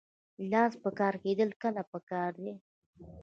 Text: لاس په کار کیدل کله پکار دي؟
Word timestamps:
لاس 0.51 0.73
په 0.83 0.89
کار 0.99 1.13
کیدل 1.23 1.49
کله 1.61 1.81
پکار 1.91 2.31
دي؟ 2.43 2.53